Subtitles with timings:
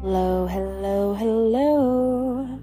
[0.00, 2.60] Hello, hello, hello,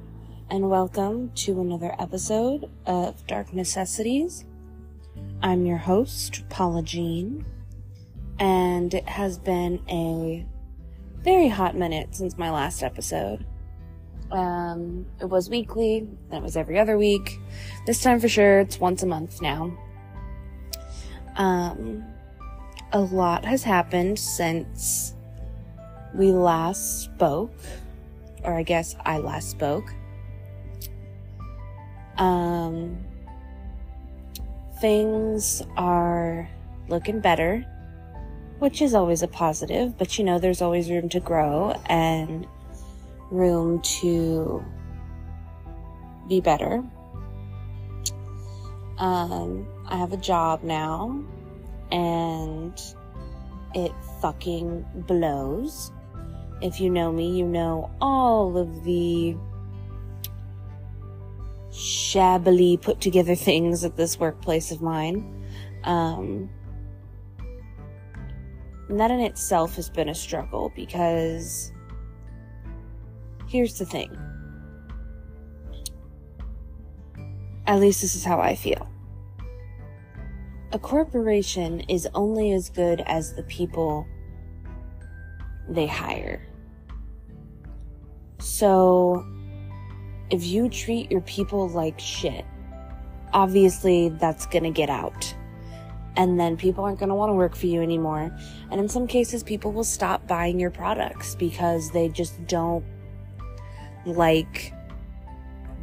[0.50, 4.46] and welcome to another episode of Dark Necessities.
[5.42, 7.46] I'm your host, Paula Jean,
[8.40, 10.46] and it has been a
[11.22, 13.46] very hot minute since my last episode.
[14.32, 17.42] Um, it was weekly, then it was every other week.
[17.86, 19.78] This time for sure, it's once a month now.
[21.36, 22.06] Um,
[22.94, 25.15] a lot has happened since
[26.16, 27.54] we last spoke,
[28.44, 29.94] or I guess I last spoke.
[32.18, 32.98] Um,
[34.80, 36.50] things are
[36.88, 37.66] looking better,
[38.60, 42.48] which is always a positive, but you know, there's always room to grow and
[43.30, 44.64] room to
[46.30, 46.84] be better.
[48.98, 51.22] Um, I have a job now
[51.92, 52.80] and
[53.74, 53.92] it
[54.22, 55.92] fucking blows.
[56.62, 59.36] If you know me, you know all of the
[61.72, 65.46] shabbily put together things at this workplace of mine.
[65.84, 66.50] Um,
[68.88, 71.72] and that in itself has been a struggle because
[73.48, 74.16] here's the thing.
[77.68, 78.88] At least this is how I feel.
[80.72, 84.06] A corporation is only as good as the people
[85.70, 86.42] they hire.
[88.40, 89.26] So,
[90.30, 92.46] if you treat your people like shit,
[93.34, 95.36] obviously that's gonna get out.
[96.18, 98.36] And then people aren't gonna wanna work for you anymore.
[98.72, 102.84] And in some cases, people will stop buying your products because they just don't
[104.06, 104.74] like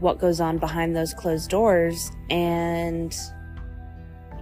[0.00, 2.10] what goes on behind those closed doors.
[2.30, 3.14] And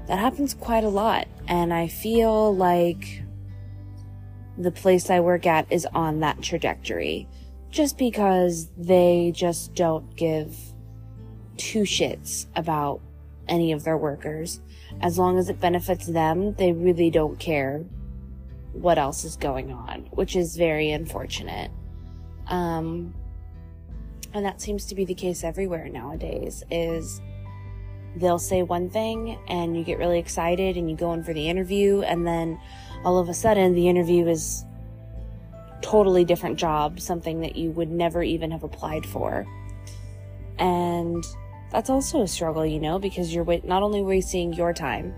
[0.07, 1.27] that happens quite a lot.
[1.49, 3.23] And I feel like
[4.61, 7.27] the place I work at is on that trajectory
[7.71, 10.55] just because they just don't give
[11.57, 13.01] two shits about
[13.49, 14.61] any of their workers.
[15.01, 17.85] As long as it benefits them, they really don't care
[18.73, 21.71] what else is going on, which is very unfortunate.
[22.49, 23.15] Um,
[24.35, 27.21] and that seems to be the case everywhere nowadays is
[28.17, 31.49] they'll say one thing and you get really excited and you go in for the
[31.49, 32.61] interview and then
[33.05, 34.65] all of a sudden the interview is
[35.83, 39.47] totally different job, something that you would never even have applied for.
[40.59, 41.25] And
[41.73, 45.15] that's also a struggle, you know, because you're not only wasting your time,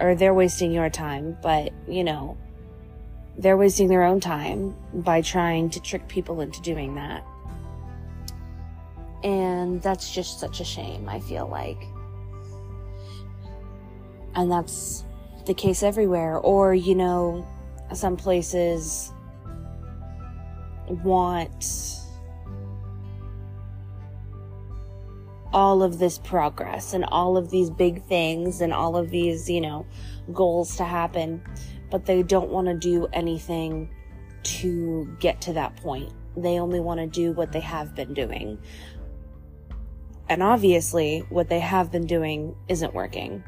[0.00, 2.36] or they're wasting your time, but, you know,
[3.38, 7.24] they're wasting their own time by trying to trick people into doing that.
[9.22, 11.82] And that's just such a shame, I feel like.
[14.34, 15.04] And that's
[15.46, 16.36] the case everywhere.
[16.38, 17.46] Or, you know,
[17.94, 19.12] some places
[20.88, 21.96] want
[25.52, 29.60] all of this progress and all of these big things and all of these, you
[29.60, 29.86] know,
[30.32, 31.42] goals to happen,
[31.90, 33.88] but they don't want to do anything
[34.42, 36.12] to get to that point.
[36.36, 38.58] They only want to do what they have been doing.
[40.28, 43.42] And obviously, what they have been doing isn't working.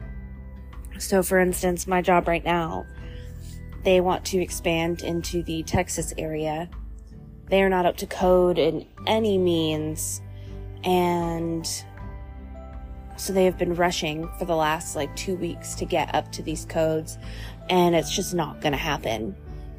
[0.99, 2.87] So, for instance, my job right now,
[3.85, 6.69] they want to expand into the Texas area
[7.49, 10.21] they are not up to code in any means.
[10.85, 11.67] And
[13.17, 16.43] so they have been rushing for the last like two weeks to get up to
[16.43, 17.19] these codes.
[17.71, 19.35] And it's just not going to happen.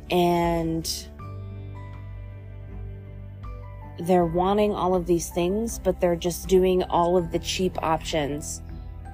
[0.09, 0.89] And
[3.99, 8.61] they're wanting all of these things, but they're just doing all of the cheap options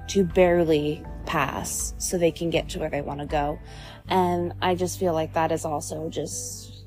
[0.08, 3.60] to barely pass so they can get to where they want to go.
[4.08, 6.86] And I just feel like that is also just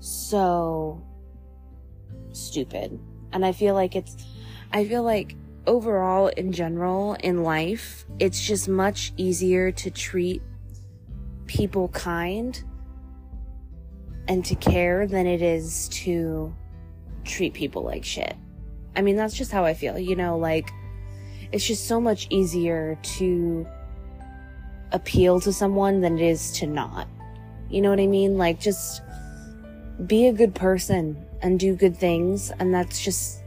[0.00, 1.02] so
[2.32, 2.98] stupid.
[3.32, 4.16] And I feel like it's,
[4.72, 10.42] I feel like overall in general in life, it's just much easier to treat
[11.46, 12.62] people kind
[14.28, 16.54] and to care than it is to
[17.24, 18.34] treat people like shit.
[18.96, 20.70] I mean, that's just how I feel, you know, like,
[21.52, 23.66] it's just so much easier to
[24.92, 27.08] appeal to someone than it is to not.
[27.70, 28.38] You know what I mean?
[28.38, 29.02] Like, just,
[30.06, 33.42] be a good person and do good things, and that's just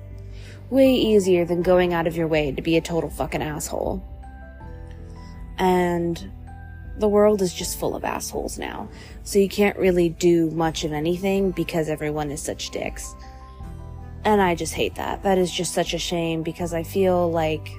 [0.69, 4.03] way easier than going out of your way to be a total fucking asshole.
[5.57, 6.31] And
[6.97, 8.89] the world is just full of assholes now.
[9.23, 13.13] So you can't really do much of anything because everyone is such dicks.
[14.23, 15.23] And I just hate that.
[15.23, 17.69] That is just such a shame because I feel like,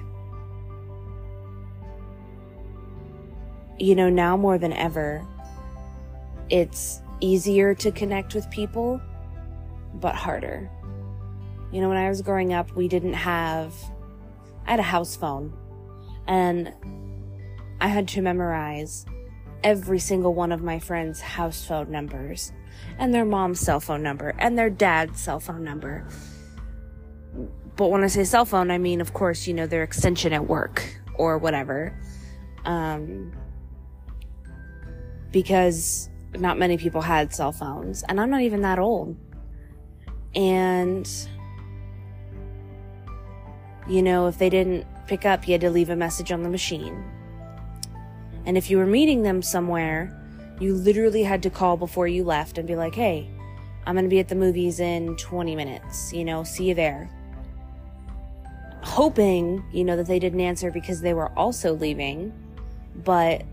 [3.79, 5.25] you know, now more than ever,
[6.49, 9.01] it's easier to connect with people,
[9.95, 10.69] but harder.
[11.71, 13.73] You know, when I was growing up, we didn't have,
[14.67, 15.53] I had a house phone
[16.27, 16.71] and
[17.81, 19.05] I had to memorize
[19.63, 22.51] every single one of my friends' house phone numbers
[22.99, 26.05] and their mom's cell phone number and their dad's cell phone number.
[27.75, 30.47] But when I say cell phone, I mean, of course, you know, their extension at
[30.47, 30.83] work
[31.15, 31.97] or whatever.
[32.65, 33.33] Um,
[35.33, 39.17] because not many people had cell phones, and I'm not even that old.
[40.33, 41.09] And,
[43.89, 46.49] you know, if they didn't pick up, you had to leave a message on the
[46.49, 47.03] machine.
[48.45, 50.17] And if you were meeting them somewhere,
[50.59, 53.29] you literally had to call before you left and be like, hey,
[53.85, 57.09] I'm going to be at the movies in 20 minutes, you know, see you there.
[58.81, 62.33] Hoping, you know, that they didn't answer because they were also leaving.
[63.03, 63.43] But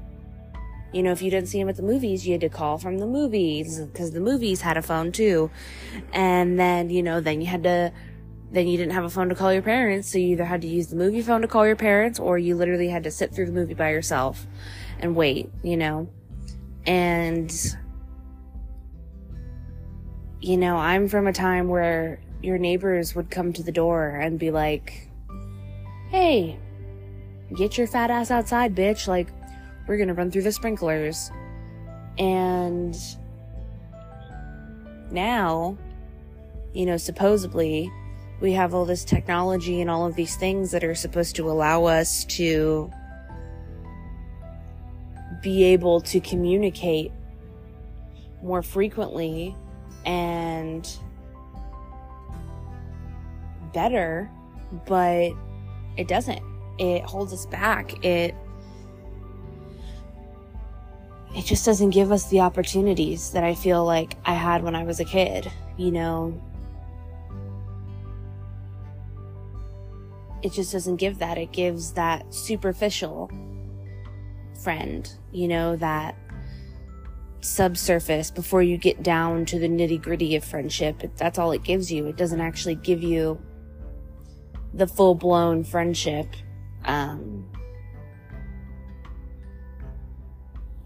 [0.93, 2.99] you know, if you didn't see him at the movies, you had to call from
[2.99, 5.51] the movies because the movies had a phone too.
[6.13, 7.93] And then, you know, then you had to,
[8.51, 10.11] then you didn't have a phone to call your parents.
[10.11, 12.57] So you either had to use the movie phone to call your parents or you
[12.57, 14.47] literally had to sit through the movie by yourself
[14.99, 16.09] and wait, you know.
[16.87, 17.53] And,
[20.41, 24.39] you know, I'm from a time where your neighbors would come to the door and
[24.39, 25.09] be like,
[26.09, 26.59] hey,
[27.55, 29.07] get your fat ass outside, bitch.
[29.07, 29.29] Like,
[29.87, 31.31] we're to run through the sprinklers.
[32.19, 32.97] And
[35.11, 35.77] now,
[36.73, 37.91] you know, supposedly
[38.41, 41.85] we have all this technology and all of these things that are supposed to allow
[41.85, 42.91] us to
[45.43, 47.12] be able to communicate
[48.43, 49.55] more frequently
[50.06, 50.88] and
[53.73, 54.31] better,
[54.87, 55.32] but
[55.97, 56.41] it doesn't.
[56.79, 58.05] It holds us back.
[58.05, 58.35] It
[61.35, 64.82] it just doesn't give us the opportunities that I feel like I had when I
[64.82, 66.41] was a kid, you know.
[70.43, 71.38] It just doesn't give that.
[71.38, 73.31] It gives that superficial
[74.62, 76.17] friend, you know, that
[77.43, 81.03] subsurface before you get down to the nitty gritty of friendship.
[81.17, 82.06] That's all it gives you.
[82.06, 83.41] It doesn't actually give you
[84.75, 86.27] the full blown friendship.
[86.85, 87.40] Um,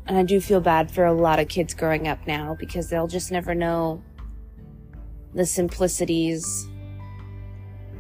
[0.07, 3.07] And I do feel bad for a lot of kids growing up now because they'll
[3.07, 4.03] just never know
[5.33, 6.69] the simplicities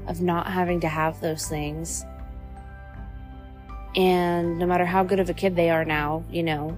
[0.07, 2.05] of not having to have those things.
[3.97, 6.77] And no matter how good of a kid they are now, you know,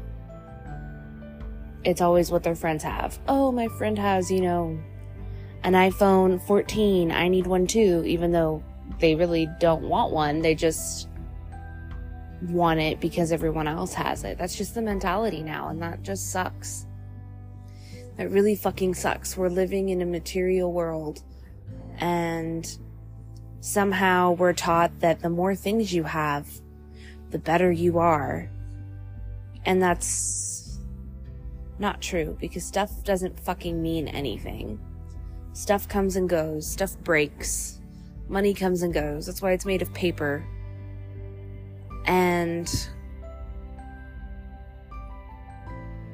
[1.82, 3.18] it's always what their friends have.
[3.26, 4.78] Oh, my friend has, you know,
[5.62, 7.10] an iPhone 14.
[7.10, 8.62] I need one too, even though
[9.00, 10.40] they really don't want one.
[10.40, 11.08] They just
[12.42, 14.38] want it because everyone else has it.
[14.38, 16.86] That's just the mentality now, and that just sucks.
[18.16, 19.36] That really fucking sucks.
[19.36, 21.22] We're living in a material world,
[21.98, 22.66] and
[23.60, 26.48] somehow we're taught that the more things you have,
[27.30, 28.50] the better you are.
[29.64, 30.78] And that's
[31.78, 34.78] not true because stuff doesn't fucking mean anything.
[35.52, 37.80] Stuff comes and goes, stuff breaks,
[38.28, 39.26] money comes and goes.
[39.26, 40.46] That's why it's made of paper
[42.06, 42.88] and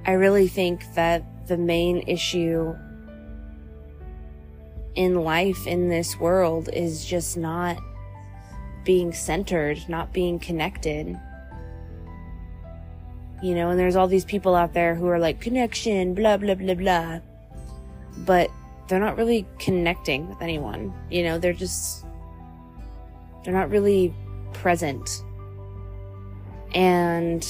[0.04, 2.74] I really think that the main issue
[4.94, 7.78] in life in this world is just not
[8.84, 11.18] being centered, not being connected.
[13.42, 16.54] You know, and there's all these people out there who are like, connection, blah, blah,
[16.54, 17.20] blah, blah.
[18.18, 18.50] But
[18.88, 20.92] they're not really connecting with anyone.
[21.10, 22.04] You know, they're just,
[23.44, 24.12] they're not really
[24.52, 25.22] present.
[26.74, 27.46] And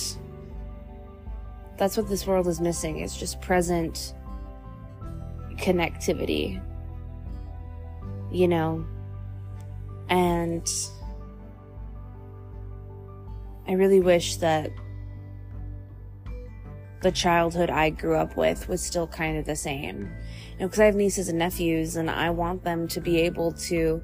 [1.79, 2.99] that's what this world is missing.
[3.00, 4.14] It's just present
[5.57, 6.61] connectivity.
[8.31, 8.85] You know?
[10.09, 10.69] And
[13.67, 14.71] I really wish that
[17.02, 20.11] the childhood I grew up with was still kind of the same.
[20.52, 23.52] You know, because I have nieces and nephews and I want them to be able
[23.52, 24.02] to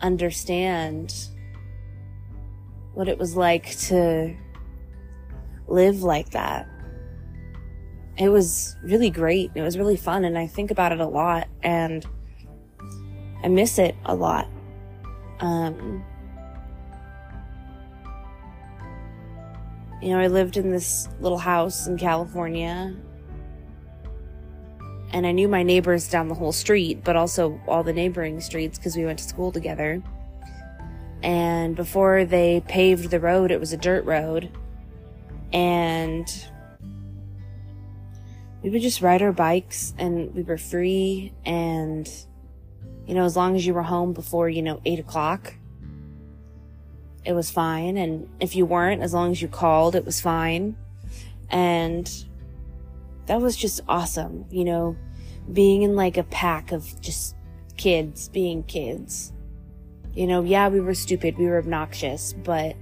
[0.00, 1.14] understand
[2.94, 4.36] what it was like to
[5.68, 6.68] live like that.
[8.16, 9.50] It was really great.
[9.54, 10.24] It was really fun.
[10.24, 12.04] And I think about it a lot and
[13.42, 14.48] I miss it a lot.
[15.38, 16.04] Um,
[20.02, 22.94] you know, I lived in this little house in California
[25.12, 28.78] and I knew my neighbors down the whole street, but also all the neighboring streets
[28.78, 30.02] because we went to school together.
[31.22, 34.50] And before they paved the road, it was a dirt road.
[35.52, 36.26] And
[38.62, 42.08] we would just ride our bikes and we were free and
[43.10, 45.54] you know, as long as you were home before, you know, eight o'clock,
[47.24, 47.96] it was fine.
[47.96, 50.76] And if you weren't, as long as you called, it was fine.
[51.50, 52.08] And
[53.26, 54.96] that was just awesome, you know,
[55.52, 57.34] being in like a pack of just
[57.76, 59.32] kids being kids.
[60.14, 62.76] You know, yeah, we were stupid, we were obnoxious, but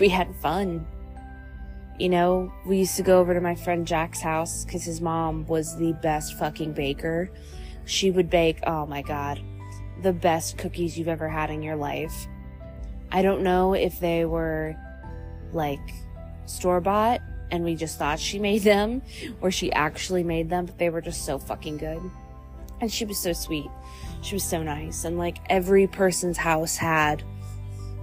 [0.00, 0.86] we had fun.
[1.98, 5.46] You know, we used to go over to my friend Jack's house because his mom
[5.46, 7.30] was the best fucking baker.
[7.84, 9.40] She would bake, oh my god,
[10.02, 12.26] the best cookies you've ever had in your life.
[13.12, 14.76] I don't know if they were
[15.52, 15.78] like
[16.46, 17.20] store bought
[17.52, 19.02] and we just thought she made them
[19.40, 22.02] or she actually made them, but they were just so fucking good.
[22.80, 23.70] And she was so sweet.
[24.24, 25.04] She was so nice.
[25.04, 27.22] And like every person's house had,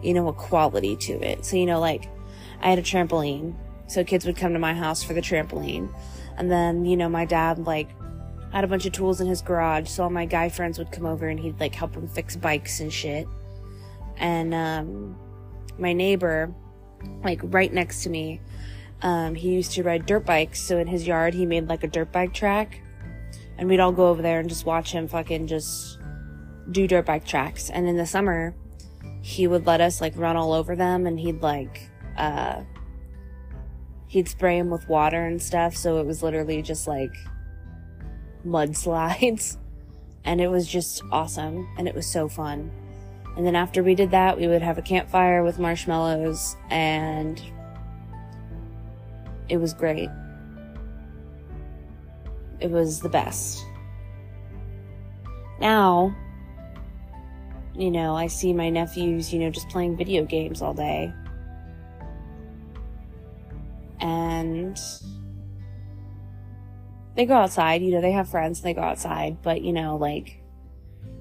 [0.04, 1.44] you know, a quality to it.
[1.44, 2.08] So, you know, like
[2.62, 3.56] I had a trampoline.
[3.88, 5.92] So kids would come to my house for the trampoline.
[6.38, 7.90] And then, you know, my dad like
[8.54, 9.90] had a bunch of tools in his garage.
[9.90, 12.82] So all my guy friends would come over and he'd like help them fix bikes
[12.82, 13.28] and shit.
[14.18, 15.18] And, um,
[15.80, 16.54] my neighbor,
[17.24, 18.42] like right next to me,
[19.02, 20.62] um, he used to ride dirt bikes.
[20.62, 22.80] So in his yard, he made like a dirt bike track.
[23.58, 25.98] And we'd all go over there and just watch him fucking just
[26.70, 27.70] do dirt bike tracks.
[27.70, 28.54] And in the summer,
[29.22, 32.62] he would let us like run all over them and he'd like, uh,
[34.08, 35.76] he'd spray them with water and stuff.
[35.76, 37.14] So it was literally just like
[38.46, 39.58] mudslides.
[40.24, 41.68] And it was just awesome.
[41.80, 42.70] And it was so fun.
[43.36, 47.42] And then after we did that, we would have a campfire with marshmallows and
[49.50, 50.10] it was great.
[52.60, 53.66] It was the best.
[55.60, 56.16] Now,
[57.76, 61.14] you know, I see my nephews, you know, just playing video games all day.
[64.00, 64.80] And
[67.16, 70.42] they go outside, you know, they have friends they go outside, but you know, like,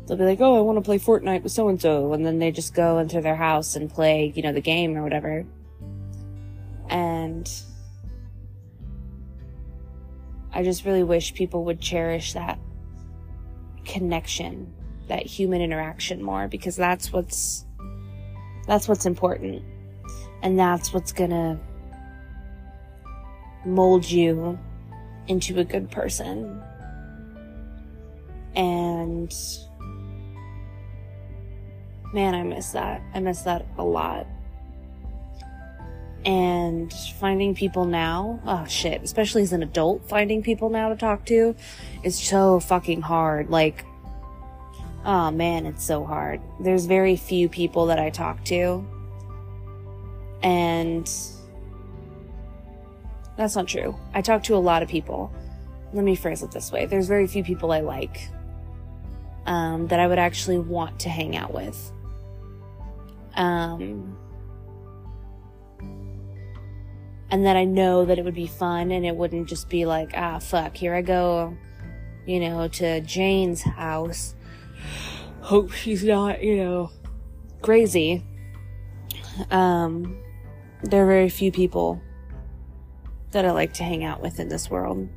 [0.06, 2.12] they'll be like, oh, I want to play Fortnite with so and so.
[2.12, 5.02] And then they just go into their house and play, you know, the game or
[5.02, 5.44] whatever.
[6.88, 7.50] And
[10.52, 12.58] I just really wish people would cherish that
[13.84, 14.72] connection,
[15.10, 17.66] that human interaction more because that's what's
[18.66, 19.62] that's what's important.
[20.42, 21.58] And that's what's to
[23.64, 24.58] mold you
[25.26, 26.62] into a good person.
[28.54, 29.34] And
[32.14, 33.02] man, I miss that.
[33.12, 34.26] I miss that a lot.
[36.24, 41.24] And finding people now, oh shit, especially as an adult, finding people now to talk
[41.26, 41.56] to
[42.04, 43.50] is so fucking hard.
[43.50, 43.84] Like,
[45.04, 46.40] oh man, it's so hard.
[46.58, 48.86] There's very few people that I talk to.
[50.42, 51.04] And
[53.36, 53.96] that's not true.
[54.14, 55.32] I talk to a lot of people.
[55.92, 56.86] Let me phrase it this way.
[56.86, 58.28] There's very few people I like
[59.46, 61.92] um, that I would actually want to hang out with.
[63.34, 64.16] Um,
[67.30, 70.12] and that I know that it would be fun and it wouldn't just be like,
[70.14, 71.56] ah, fuck, here I go,
[72.26, 74.34] you know, to Jane's house.
[75.40, 76.90] Hope she's not, you know,
[77.62, 78.24] crazy.
[79.50, 80.18] Um,
[80.82, 82.00] there are very few people
[83.32, 85.08] that I like to hang out with in this world.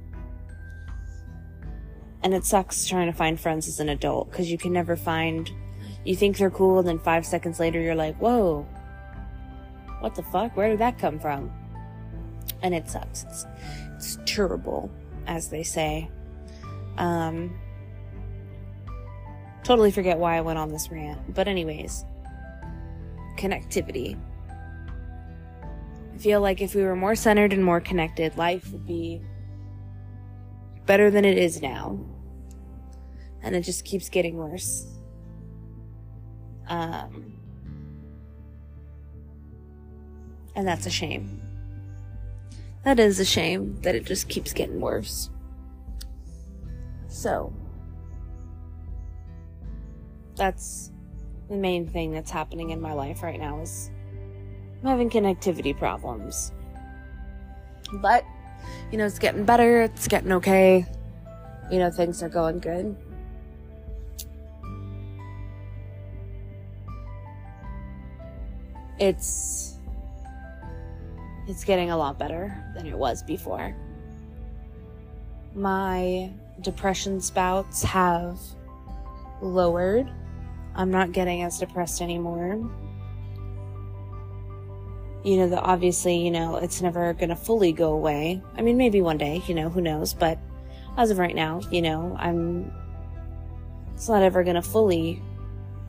[2.24, 5.52] And it sucks trying to find friends as an adult because you can never find,
[6.06, 8.66] you think they're cool, and then five seconds later you're like, whoa,
[10.00, 10.56] what the fuck?
[10.56, 11.52] Where did that come from?
[12.64, 13.26] and it sucks.
[13.26, 13.46] It's,
[13.96, 14.90] it's terrible,
[15.28, 16.10] as they say.
[16.98, 17.56] Um,
[19.64, 21.34] totally forget why I went on this rant.
[21.34, 22.06] But, anyways,
[23.38, 24.20] connectivity.
[26.14, 29.22] I feel like if we were more centered and more connected, life would be
[30.86, 32.00] better than it is now.
[33.42, 34.88] And it just keeps getting worse.
[36.68, 37.34] Um,
[40.56, 41.42] and that's a shame.
[42.84, 45.30] That is a shame that it just keeps getting worse.
[47.08, 47.54] So,
[50.36, 50.92] that's
[51.50, 53.92] the main thing that's happening in my life right now is
[54.82, 56.52] I'm having connectivity problems.
[58.02, 58.26] But,
[58.92, 60.86] you know, it's getting better, it's getting okay.
[61.72, 62.96] You know, things are going good.
[69.00, 69.78] It's
[71.48, 73.76] it's getting a lot better than it was before.
[75.56, 78.40] My depression spouts have
[79.42, 80.10] lowered.
[80.76, 82.60] I'm not getting as depressed anymore.
[85.24, 88.42] you know, that obviously, you know, it's never going to fully go away.
[88.58, 90.38] I mean, maybe one day, you know, who knows, but
[90.98, 92.72] as of right now, you know, I'm,
[93.96, 95.22] it's not ever going to fully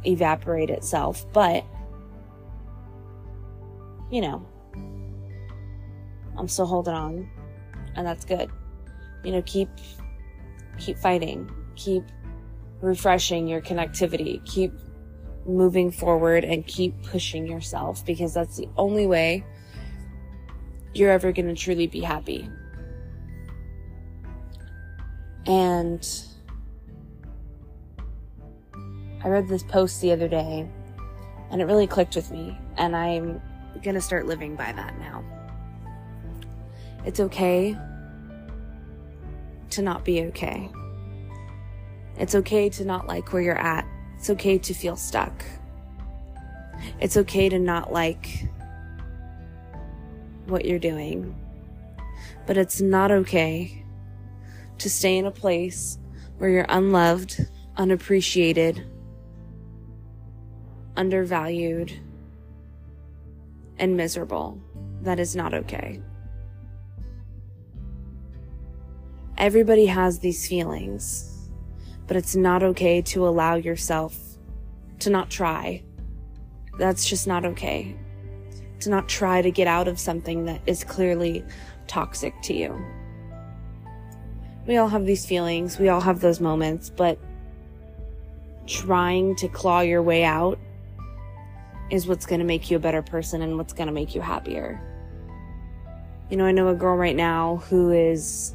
[0.04, 1.64] evaporate itself, but,
[4.10, 4.46] you know,
[6.38, 7.28] I'm still holding on,
[7.96, 8.50] and that's good.
[9.24, 9.68] You know, keep,
[10.78, 12.04] keep fighting, keep
[12.84, 14.72] refreshing your connectivity, keep
[15.46, 19.44] moving forward and keep pushing yourself because that's the only way
[20.94, 22.48] you're ever going to truly be happy.
[25.46, 26.06] And
[29.22, 30.68] I read this post the other day
[31.50, 33.40] and it really clicked with me, and I'm
[33.82, 35.22] going to start living by that now.
[37.04, 37.76] It's okay
[39.70, 40.70] to not be okay.
[42.18, 43.86] It's okay to not like where you're at.
[44.16, 45.44] It's okay to feel stuck.
[47.00, 48.48] It's okay to not like
[50.46, 51.34] what you're doing.
[52.46, 53.84] But it's not okay
[54.78, 55.98] to stay in a place
[56.38, 58.86] where you're unloved, unappreciated,
[60.96, 61.92] undervalued,
[63.78, 64.60] and miserable.
[65.02, 66.00] That is not okay.
[69.36, 71.33] Everybody has these feelings
[72.06, 74.16] but it's not okay to allow yourself
[75.00, 75.82] to not try.
[76.78, 77.96] That's just not okay.
[78.80, 81.44] To not try to get out of something that is clearly
[81.86, 82.84] toxic to you.
[84.66, 87.18] We all have these feelings, we all have those moments, but
[88.66, 90.58] trying to claw your way out
[91.90, 94.22] is what's going to make you a better person and what's going to make you
[94.22, 94.80] happier.
[96.30, 98.54] You know, I know a girl right now who is,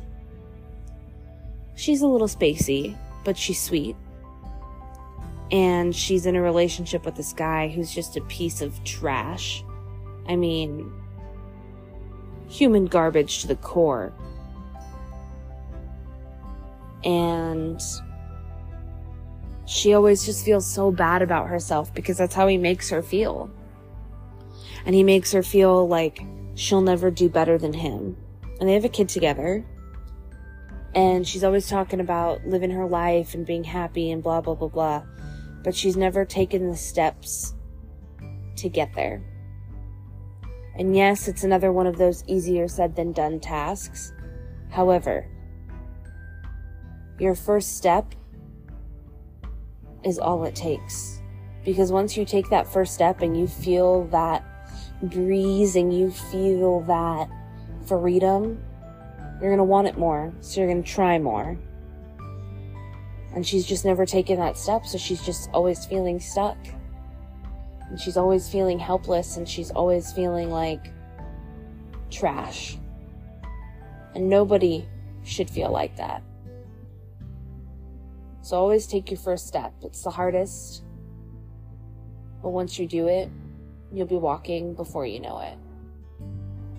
[1.75, 3.95] she's a little spacey but she's sweet.
[5.51, 9.63] And she's in a relationship with this guy who's just a piece of trash.
[10.27, 10.91] I mean,
[12.47, 14.13] human garbage to the core.
[17.03, 17.81] And
[19.65, 23.49] she always just feels so bad about herself because that's how he makes her feel.
[24.85, 26.21] And he makes her feel like
[26.55, 28.17] she'll never do better than him.
[28.59, 29.65] And they have a kid together.
[30.95, 34.67] And she's always talking about living her life and being happy and blah, blah, blah,
[34.67, 35.03] blah.
[35.63, 37.53] But she's never taken the steps
[38.57, 39.21] to get there.
[40.75, 44.13] And yes, it's another one of those easier said than done tasks.
[44.69, 45.27] However,
[47.19, 48.15] your first step
[50.03, 51.21] is all it takes.
[51.65, 54.43] Because once you take that first step and you feel that
[55.03, 57.29] breeze and you feel that
[57.85, 58.63] freedom,
[59.41, 61.57] you're gonna want it more, so you're gonna try more.
[63.33, 66.57] And she's just never taken that step, so she's just always feeling stuck.
[67.89, 70.91] And she's always feeling helpless, and she's always feeling like
[72.09, 72.77] trash.
[74.15, 74.87] And nobody
[75.23, 76.23] should feel like that.
[78.41, 79.73] So always take your first step.
[79.83, 80.83] It's the hardest.
[82.41, 83.29] But once you do it,
[83.93, 85.57] you'll be walking before you know it.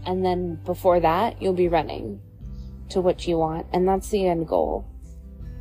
[0.05, 2.21] And then before that, you'll be running
[2.91, 3.67] to what you want.
[3.73, 4.87] And that's the end goal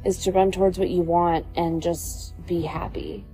[0.06, 3.26] is to run towards what you want and just be happy.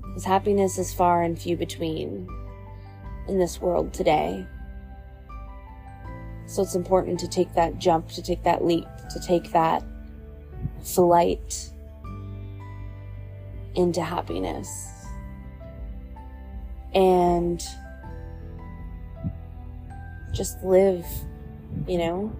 [0.00, 2.28] Because happiness is far and few between
[3.28, 4.46] in this world today.
[6.46, 9.82] So it's important to take that jump, to take that leap, to take that
[10.82, 11.70] flight
[13.74, 14.90] into happiness.
[16.94, 17.62] And
[20.32, 21.06] just live
[21.86, 22.36] you know?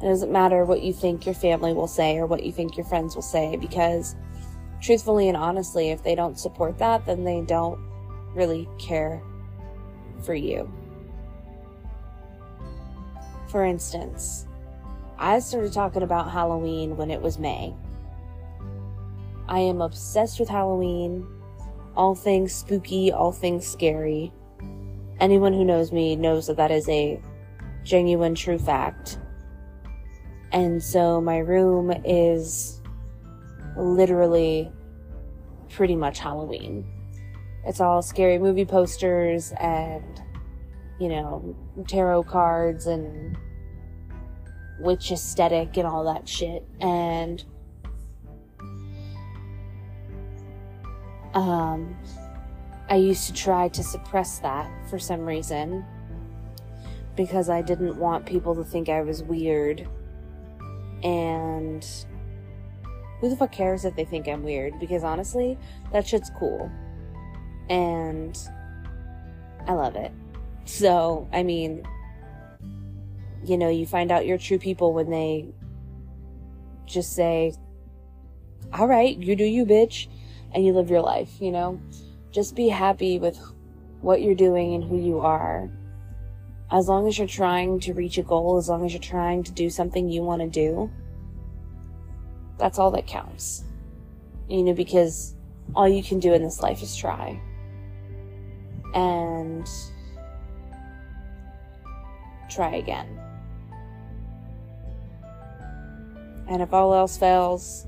[0.00, 2.86] It doesn't matter what you think your family will say or what you think your
[2.86, 4.16] friends will say because,
[4.80, 7.78] truthfully and honestly, if they don't support that, then they don't
[8.34, 9.22] really care
[10.22, 10.72] for you.
[13.48, 14.46] For instance,
[15.18, 17.74] I started talking about Halloween when it was May.
[19.48, 21.26] I am obsessed with Halloween,
[21.96, 24.32] all things spooky, all things scary.
[25.18, 27.20] Anyone who knows me knows that that is a
[27.82, 29.18] genuine true fact.
[30.52, 32.80] And so my room is
[33.76, 34.70] literally
[35.68, 36.84] pretty much Halloween.
[37.64, 40.22] It's all scary movie posters and,
[40.98, 41.54] you know,
[41.86, 43.36] tarot cards and
[44.80, 46.66] witch aesthetic and all that shit.
[46.80, 47.44] And,
[51.34, 51.96] um,
[52.88, 55.84] I used to try to suppress that for some reason
[57.16, 59.86] because I didn't want people to think I was weird.
[61.02, 61.86] And
[63.20, 64.78] who the fuck cares if they think I'm weird?
[64.80, 65.58] Because honestly,
[65.92, 66.70] that shit's cool.
[67.68, 68.36] And
[69.66, 70.12] I love it.
[70.64, 71.86] So, I mean,
[73.44, 75.48] you know, you find out your true people when they
[76.86, 77.54] just say,
[78.72, 80.08] all right, you do you, bitch,
[80.52, 81.80] and you live your life, you know?
[82.30, 83.38] Just be happy with
[84.00, 85.70] what you're doing and who you are.
[86.72, 89.52] As long as you're trying to reach a goal, as long as you're trying to
[89.52, 90.90] do something you want to do,
[92.58, 93.64] that's all that counts.
[94.48, 95.34] You know, because
[95.74, 97.40] all you can do in this life is try.
[98.94, 99.68] And
[102.48, 103.18] try again.
[106.48, 107.86] And if all else fails,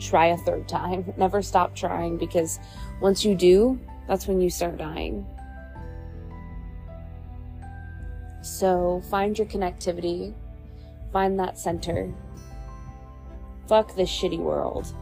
[0.00, 1.12] try a third time.
[1.16, 2.58] Never stop trying because
[3.00, 5.26] once you do, that's when you start dying.
[8.46, 10.32] So find your connectivity,
[11.12, 12.14] find that center.
[13.66, 14.94] Fuck this shitty world.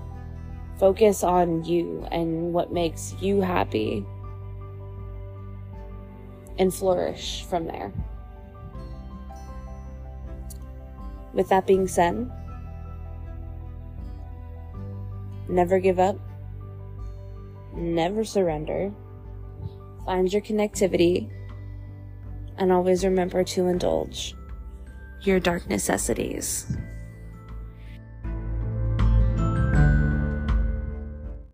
[0.78, 4.04] Focus on you and what makes you happy
[6.58, 7.92] and flourish from there.
[11.34, 12.30] With that being said,
[15.50, 16.16] never give up,
[17.74, 18.90] never surrender,
[20.06, 21.28] find your connectivity,
[22.58, 24.34] and always remember to indulge
[25.22, 26.66] your dark necessities.